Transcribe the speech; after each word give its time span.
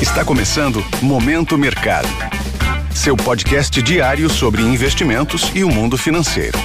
Está 0.00 0.22
começando 0.22 0.84
Momento 1.00 1.56
Mercado. 1.56 2.06
Seu 2.94 3.16
podcast 3.16 3.80
diário 3.80 4.28
sobre 4.28 4.60
investimentos 4.60 5.50
e 5.54 5.64
o 5.64 5.70
mundo 5.70 5.96
financeiro. 5.96 6.58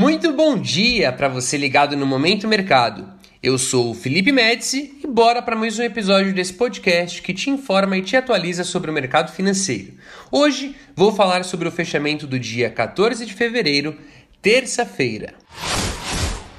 Muito 0.00 0.32
bom 0.32 0.58
dia 0.58 1.12
para 1.12 1.28
você 1.28 1.56
ligado 1.56 1.96
no 1.96 2.04
Momento 2.04 2.48
Mercado. 2.48 3.08
Eu 3.40 3.56
sou 3.56 3.90
o 3.90 3.94
Felipe 3.94 4.32
Médici 4.32 4.98
e 5.02 5.06
bora 5.06 5.40
para 5.40 5.54
mais 5.54 5.78
um 5.78 5.84
episódio 5.84 6.34
desse 6.34 6.54
podcast 6.54 7.22
que 7.22 7.32
te 7.32 7.50
informa 7.50 7.96
e 7.96 8.02
te 8.02 8.16
atualiza 8.16 8.64
sobre 8.64 8.90
o 8.90 8.94
mercado 8.94 9.30
financeiro. 9.30 9.94
Hoje 10.32 10.74
vou 10.96 11.12
falar 11.12 11.44
sobre 11.44 11.68
o 11.68 11.72
fechamento 11.72 12.26
do 12.26 12.36
dia 12.36 12.68
14 12.68 13.24
de 13.24 13.32
fevereiro, 13.32 13.96
terça-feira. 14.42 15.34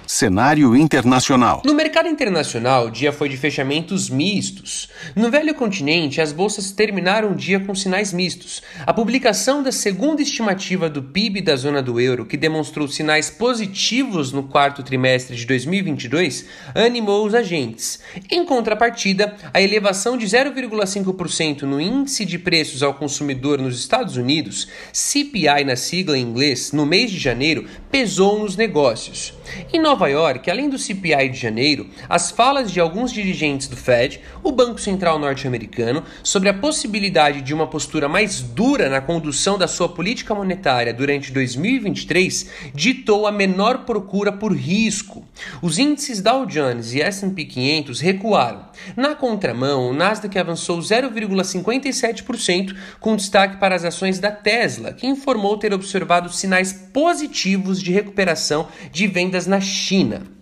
Cenário 0.07 0.73
internacional. 0.73 1.61
No 1.65 1.73
mercado 1.73 2.07
internacional, 2.07 2.85
o 2.87 2.89
dia 2.89 3.11
foi 3.11 3.27
de 3.27 3.35
fechamentos 3.35 4.09
mistos. 4.09 4.87
No 5.13 5.29
velho 5.29 5.53
continente, 5.53 6.21
as 6.21 6.31
bolsas 6.31 6.71
terminaram 6.71 7.33
o 7.33 7.35
dia 7.35 7.59
com 7.59 7.75
sinais 7.75 8.13
mistos. 8.13 8.63
A 8.85 8.93
publicação 8.93 9.61
da 9.61 9.69
segunda 9.69 10.21
estimativa 10.21 10.89
do 10.89 11.03
PIB 11.03 11.41
da 11.41 11.57
zona 11.57 11.81
do 11.81 11.99
euro, 11.99 12.25
que 12.25 12.37
demonstrou 12.37 12.87
sinais 12.87 13.29
positivos 13.29 14.31
no 14.31 14.43
quarto 14.43 14.81
trimestre 14.81 15.35
de 15.35 15.45
2022, 15.45 16.45
animou 16.73 17.27
os 17.27 17.35
agentes. 17.35 17.99
Em 18.31 18.45
contrapartida, 18.45 19.35
a 19.53 19.61
elevação 19.61 20.17
de 20.17 20.25
0,5% 20.25 21.63
no 21.63 21.81
índice 21.81 22.23
de 22.23 22.39
preços 22.39 22.81
ao 22.81 22.93
consumidor 22.93 23.59
nos 23.59 23.77
Estados 23.77 24.15
Unidos, 24.15 24.69
CPI 24.93 25.65
na 25.65 25.75
sigla 25.75 26.17
em 26.17 26.21
inglês, 26.21 26.71
no 26.71 26.85
mês 26.85 27.11
de 27.11 27.19
janeiro, 27.19 27.67
pesou 27.91 28.39
nos 28.39 28.55
negócios. 28.55 29.36
Em 29.71 29.79
Nova 29.79 30.07
York, 30.07 30.49
além 30.49 30.69
do 30.69 30.77
CPI 30.77 31.29
de 31.29 31.37
janeiro, 31.37 31.87
as 32.07 32.31
falas 32.31 32.71
de 32.71 32.79
alguns 32.79 33.11
dirigentes 33.11 33.67
do 33.67 33.75
Fed, 33.75 34.21
o 34.43 34.51
Banco 34.51 34.79
Central 34.79 35.19
norte-americano, 35.19 36.03
sobre 36.23 36.49
a 36.49 36.53
possibilidade 36.53 37.41
de 37.41 37.53
uma 37.53 37.67
postura 37.67 38.07
mais 38.09 38.41
dura 38.41 38.89
na 38.89 39.01
condução 39.01 39.57
da 39.57 39.67
sua 39.67 39.89
política 39.89 40.33
monetária 40.33 40.93
durante 40.93 41.31
2023 41.31 42.49
ditou 42.73 43.27
a 43.27 43.31
menor 43.31 43.85
procura 43.85 44.31
por 44.31 44.53
risco. 44.53 45.25
Os 45.61 45.77
índices 45.77 46.21
Dow 46.21 46.45
Jones 46.45 46.93
e 46.93 47.01
S&P 47.01 47.45
500 47.45 47.99
recuaram. 47.99 48.65
Na 48.95 49.15
contramão, 49.15 49.89
o 49.89 49.93
Nasdaq 49.93 50.37
avançou 50.37 50.79
0,57%, 50.79 52.75
com 52.99 53.15
destaque 53.15 53.57
para 53.57 53.75
as 53.75 53.83
ações 53.83 54.19
da 54.19 54.31
Tesla, 54.31 54.93
que 54.93 55.05
informou 55.07 55.57
ter 55.57 55.73
observado 55.73 56.31
sinais 56.31 56.71
positivos 56.73 57.81
de 57.81 57.91
recuperação 57.91 58.67
de 58.91 59.07
vendas 59.07 59.36
na 59.45 59.61
China. 59.61 60.37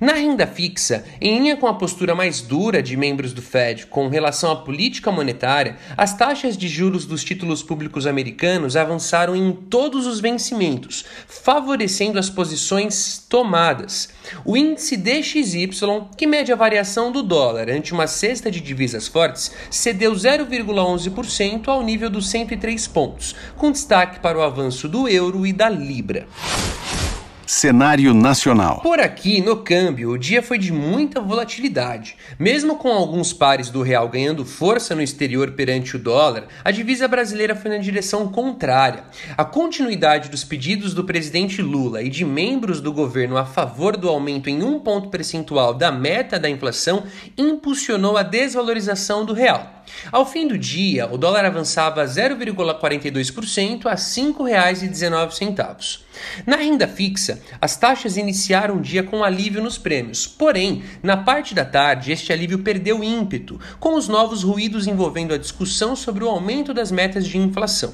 Na 0.00 0.12
renda 0.12 0.46
fixa, 0.46 1.04
em 1.20 1.38
linha 1.38 1.56
com 1.56 1.66
a 1.66 1.74
postura 1.74 2.14
mais 2.14 2.40
dura 2.40 2.82
de 2.82 2.96
membros 2.96 3.32
do 3.32 3.42
Fed 3.42 3.86
com 3.86 4.08
relação 4.08 4.50
à 4.50 4.56
política 4.56 5.10
monetária, 5.10 5.76
as 5.96 6.14
taxas 6.16 6.56
de 6.56 6.68
juros 6.68 7.04
dos 7.04 7.24
títulos 7.24 7.62
públicos 7.62 8.06
americanos 8.06 8.76
avançaram 8.76 9.34
em 9.34 9.52
todos 9.52 10.06
os 10.06 10.20
vencimentos, 10.20 11.04
favorecendo 11.26 12.18
as 12.18 12.30
posições 12.30 13.24
tomadas. 13.28 14.08
O 14.44 14.56
índice 14.56 14.96
DXY, 14.96 15.68
que 16.16 16.26
mede 16.26 16.52
a 16.52 16.56
variação 16.56 17.10
do 17.10 17.22
dólar 17.22 17.68
ante 17.70 17.92
uma 17.92 18.06
cesta 18.06 18.50
de 18.50 18.60
divisas 18.60 19.08
fortes, 19.08 19.50
cedeu 19.70 20.12
0,11% 20.12 21.68
ao 21.68 21.82
nível 21.82 22.10
dos 22.10 22.28
103 22.30 22.86
pontos, 22.88 23.34
com 23.56 23.72
destaque 23.72 24.20
para 24.20 24.38
o 24.38 24.42
avanço 24.42 24.88
do 24.88 25.08
euro 25.08 25.46
e 25.46 25.52
da 25.52 25.68
libra. 25.68 26.26
Cenário 27.50 28.12
nacional. 28.12 28.82
Por 28.82 29.00
aqui, 29.00 29.40
no 29.40 29.56
câmbio, 29.56 30.10
o 30.10 30.18
dia 30.18 30.42
foi 30.42 30.58
de 30.58 30.70
muita 30.70 31.18
volatilidade. 31.18 32.14
Mesmo 32.38 32.76
com 32.76 32.92
alguns 32.92 33.32
pares 33.32 33.70
do 33.70 33.80
real 33.80 34.06
ganhando 34.06 34.44
força 34.44 34.94
no 34.94 35.00
exterior 35.00 35.52
perante 35.52 35.96
o 35.96 35.98
dólar, 35.98 36.46
a 36.62 36.70
divisa 36.70 37.08
brasileira 37.08 37.56
foi 37.56 37.70
na 37.70 37.78
direção 37.78 38.28
contrária. 38.28 39.04
A 39.34 39.46
continuidade 39.46 40.28
dos 40.28 40.44
pedidos 40.44 40.92
do 40.92 41.04
presidente 41.04 41.62
Lula 41.62 42.02
e 42.02 42.10
de 42.10 42.22
membros 42.22 42.82
do 42.82 42.92
governo 42.92 43.38
a 43.38 43.46
favor 43.46 43.96
do 43.96 44.10
aumento 44.10 44.50
em 44.50 44.62
um 44.62 44.78
ponto 44.78 45.08
percentual 45.08 45.72
da 45.72 45.90
meta 45.90 46.38
da 46.38 46.50
inflação 46.50 47.04
impulsionou 47.34 48.18
a 48.18 48.22
desvalorização 48.22 49.24
do 49.24 49.32
real. 49.32 49.78
Ao 50.12 50.26
fim 50.26 50.46
do 50.46 50.58
dia, 50.58 51.08
o 51.10 51.16
dólar 51.16 51.44
avançava 51.44 52.04
0,42% 52.04 53.86
a 53.86 53.92
R$ 53.92 53.96
5,19. 53.96 56.00
Na 56.46 56.56
renda 56.56 56.88
fixa, 56.88 57.37
as 57.60 57.76
taxas 57.76 58.16
iniciaram 58.16 58.76
o 58.76 58.80
dia 58.80 59.02
com 59.02 59.24
alívio 59.24 59.62
nos 59.62 59.78
prêmios, 59.78 60.26
porém, 60.26 60.82
na 61.02 61.16
parte 61.16 61.54
da 61.54 61.64
tarde, 61.64 62.12
este 62.12 62.32
alívio 62.32 62.60
perdeu 62.60 63.02
ímpeto, 63.02 63.60
com 63.78 63.94
os 63.94 64.08
novos 64.08 64.42
ruídos 64.42 64.86
envolvendo 64.86 65.34
a 65.34 65.38
discussão 65.38 65.94
sobre 65.94 66.24
o 66.24 66.28
aumento 66.28 66.72
das 66.74 66.90
metas 66.90 67.26
de 67.26 67.38
inflação. 67.38 67.92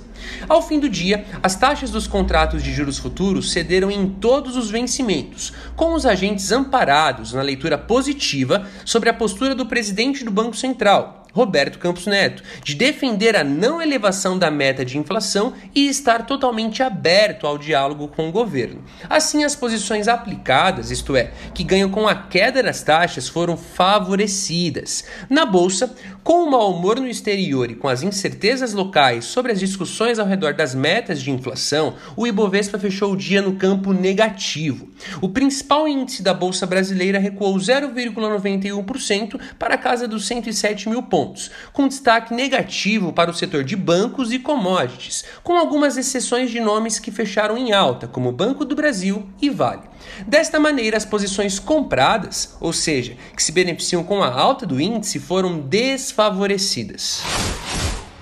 Ao 0.49 0.63
fim 0.63 0.79
do 0.79 0.89
dia, 0.89 1.25
as 1.43 1.57
taxas 1.57 1.91
dos 1.91 2.07
contratos 2.07 2.63
de 2.63 2.73
juros 2.73 2.99
futuros 2.99 3.53
cederam 3.53 3.91
em 3.91 4.09
todos 4.09 4.57
os 4.57 4.71
vencimentos, 4.71 5.53
com 5.77 5.95
os 5.95 6.07
agentes 6.07 6.51
amparados 6.53 7.33
na 7.33 7.43
leitura 7.43 7.77
positiva 7.77 8.69
sobre 8.85 9.09
a 9.09 9.15
postura 9.15 9.55
do 9.55 9.67
presidente 9.67 10.25
do 10.25 10.31
Banco 10.31 10.57
Central, 10.57 11.24
Roberto 11.35 11.81
Campos 11.81 12.07
Neto, 12.07 12.45
de 12.63 12.77
defender 12.77 13.35
a 13.35 13.43
não 13.43 13.83
elevação 13.83 14.39
da 14.39 14.53
meta 14.53 14.85
de 14.85 14.97
inflação 14.97 15.53
e 15.75 15.89
estar 15.89 16.27
totalmente 16.27 16.81
aberto 16.81 17.45
ao 17.45 17.59
diálogo 17.59 18.07
com 18.07 18.29
o 18.29 18.33
governo. 18.33 18.85
Assim, 19.11 19.43
as 19.43 19.57
posições 19.57 20.07
aplicadas, 20.07 20.93
isto 20.93 21.17
é, 21.17 21.33
que 21.53 21.65
ganham 21.65 21.91
com 21.91 22.07
a 22.07 22.15
queda 22.15 22.63
das 22.63 22.85
taxas, 22.85 23.29
foram 23.29 23.57
favorecidas. 23.57 25.05
Na 25.29 25.45
bolsa, 25.45 25.93
com 26.23 26.45
o 26.45 26.51
mau 26.51 26.73
humor 26.73 27.01
no 27.01 27.09
exterior 27.09 27.69
e 27.69 27.75
com 27.75 27.89
as 27.89 28.05
incertezas 28.05 28.73
locais 28.73 29.25
sobre 29.25 29.51
as 29.51 29.59
discussões 29.59 30.21
ao 30.21 30.27
redor 30.27 30.55
das 30.55 30.73
metas 30.73 31.21
de 31.21 31.33
inflação, 31.33 31.97
o 32.17 32.29
Ibovespa 32.29 32.79
fechou 32.79 33.13
o 33.13 33.17
dia 33.17 33.43
no 33.43 33.57
campo 33.57 33.93
negativo. 33.93 34.89
O 35.21 35.29
principal 35.29 35.89
índice 35.89 36.23
da 36.23 36.33
bolsa 36.33 36.65
brasileira 36.65 37.19
recuou 37.19 37.57
0,91% 37.57 39.41
para 39.59 39.75
a 39.75 39.79
casa 39.79 40.07
dos 40.07 40.29
107 40.29 40.89
mil 40.89 41.03
pontos 41.03 41.24
pontos, 41.25 41.51
com 41.73 41.89
destaque 41.89 42.35
negativo 42.35 43.13
para 43.13 43.31
o 43.31 43.35
setor 43.35 43.65
de 43.65 43.75
bancos 43.77 44.33
e 44.33 44.39
commodities, 44.39 45.25
com 45.43 45.57
algumas 45.57 45.97
exceções 45.97 46.51
de 46.51 46.61
nomes 46.61 46.99
que 46.99 47.11
fecharam 47.11 47.57
em 47.57 47.73
alta, 47.73 48.07
como 48.07 48.31
Banco 48.31 48.65
do 48.65 48.75
Brasil 48.75 49.27
e 49.41 49.49
Vale. 49.49 49.83
Desta 50.27 50.61
maneira, 50.61 50.97
as 50.97 51.05
posições 51.05 51.59
compradas, 51.59 52.57
ou 52.61 52.73
seja, 52.73 53.17
que 53.35 53.43
se 53.43 53.53
beneficiam 53.53 54.05
com 54.05 54.23
a 54.23 54.31
alta 54.31 54.67
do 54.67 54.81
índice, 54.81 55.19
foram 55.19 55.59
desfavorecidas 55.59 57.23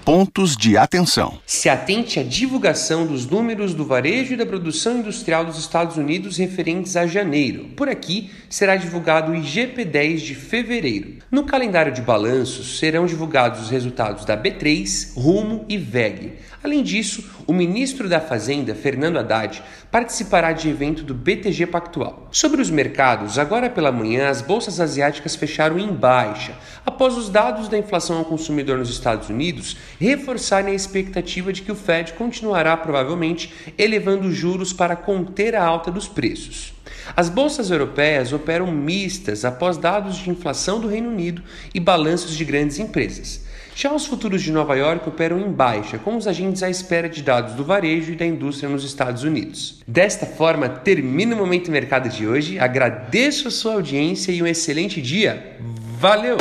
pontos 0.04 0.56
de 0.56 0.76
atenção. 0.76 1.38
Se 1.46 1.68
atente 1.68 2.18
à 2.18 2.22
divulgação 2.24 3.06
dos 3.06 3.24
números 3.26 3.72
do 3.72 3.84
varejo 3.84 4.34
e 4.34 4.36
da 4.36 4.44
produção 4.44 4.98
industrial 4.98 5.44
dos 5.44 5.58
Estados 5.58 5.96
Unidos 5.96 6.36
referentes 6.36 6.96
a 6.96 7.06
janeiro. 7.06 7.68
Por 7.76 7.88
aqui 7.88 8.30
será 8.50 8.76
divulgado 8.76 9.30
o 9.30 9.34
IGP-10 9.34 10.16
de 10.16 10.34
fevereiro. 10.34 11.18
No 11.30 11.44
calendário 11.44 11.92
de 11.92 12.02
balanços 12.02 12.78
serão 12.78 13.06
divulgados 13.06 13.62
os 13.62 13.70
resultados 13.70 14.24
da 14.24 14.36
B3, 14.36 15.14
Rumo 15.14 15.64
e 15.68 15.78
VEG. 15.78 16.32
Além 16.62 16.82
disso, 16.82 17.24
o 17.44 17.52
ministro 17.52 18.08
da 18.08 18.20
Fazenda, 18.20 18.72
Fernando 18.72 19.18
Haddad, 19.18 19.62
participará 19.91 20.52
de 20.52 20.68
evento 20.68 21.02
do 21.02 21.12
BTG 21.12 21.66
Pactual. 21.66 22.28
Sobre 22.30 22.62
os 22.62 22.70
mercados, 22.70 23.36
agora 23.36 23.68
pela 23.68 23.91
manhã 23.91 24.28
as 24.28 24.41
bolsas 24.41 24.78
asiáticas 24.78 25.34
fecharam 25.34 25.76
em 25.76 25.92
baixa, 25.92 26.54
após 26.86 27.16
os 27.16 27.28
dados 27.28 27.68
da 27.68 27.76
inflação 27.76 28.18
ao 28.18 28.24
consumidor 28.24 28.78
nos 28.78 28.91
Estados 28.91 29.28
Unidos 29.28 29.76
reforçarem 30.02 30.72
a 30.72 30.74
expectativa 30.74 31.52
de 31.52 31.62
que 31.62 31.70
o 31.70 31.76
Fed 31.76 32.14
continuará 32.14 32.76
provavelmente 32.76 33.54
elevando 33.78 34.32
juros 34.32 34.72
para 34.72 34.96
conter 34.96 35.54
a 35.54 35.64
alta 35.64 35.92
dos 35.92 36.08
preços. 36.08 36.74
As 37.14 37.28
bolsas 37.28 37.70
europeias 37.70 38.32
operam 38.32 38.66
mistas 38.66 39.44
após 39.44 39.76
dados 39.76 40.16
de 40.16 40.28
inflação 40.28 40.80
do 40.80 40.88
Reino 40.88 41.08
Unido 41.08 41.42
e 41.72 41.78
balanços 41.78 42.36
de 42.36 42.44
grandes 42.44 42.80
empresas. 42.80 43.44
Já 43.77 43.94
os 43.94 44.04
futuros 44.04 44.42
de 44.42 44.50
Nova 44.50 44.74
York 44.74 45.09
operam 45.09 45.41
em 45.41 45.50
baixa, 45.50 45.98
com 45.98 46.16
os 46.16 46.27
agentes 46.27 46.65
à 46.65 46.68
espera 46.68 47.09
de 47.09 47.22
dados 47.22 47.54
do 47.54 47.65
varejo 47.65 48.12
e 48.12 48.16
da 48.16 48.27
indústria 48.27 48.68
nos 48.68 48.84
Estados 48.84 49.22
Unidos. 49.22 49.82
Desta 49.86 50.27
forma, 50.27 50.68
termina 50.68 51.34
o 51.34 51.38
Momento 51.38 51.71
Mercado 51.71 52.09
de 52.09 52.27
hoje. 52.27 52.59
Agradeço 52.59 53.48
a 53.48 53.53
sua 53.53 53.74
audiência 53.74 54.32
e 54.32 54.42
um 54.42 54.47
excelente 54.47 55.00
dia. 55.00 55.56
Valeu! 55.98 56.36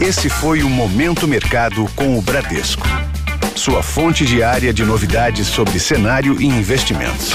Esse 0.00 0.28
foi 0.28 0.62
o 0.62 0.68
Momento 0.68 1.26
Mercado 1.26 1.88
com 1.94 2.18
o 2.18 2.22
Bradesco. 2.22 2.86
Sua 3.54 3.82
fonte 3.82 4.26
diária 4.26 4.72
de 4.72 4.84
novidades 4.84 5.46
sobre 5.46 5.78
cenário 5.78 6.40
e 6.40 6.46
investimentos. 6.46 7.32